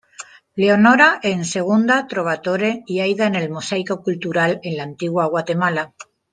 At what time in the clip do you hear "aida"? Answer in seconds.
3.01-3.27